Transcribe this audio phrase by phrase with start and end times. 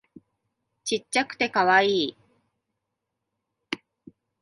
[0.83, 2.17] ちっちゃくてカワイイ